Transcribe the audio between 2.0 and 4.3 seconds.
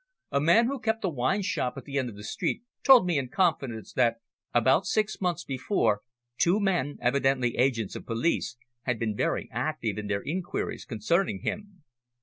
of the street told me in confidence that